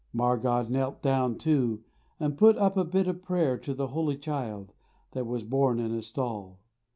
[0.15, 1.83] Margad knelt down, too,
[2.19, 4.73] and put up a bit of a prayer to the Holy Child
[5.11, 6.57] that was born in a stall.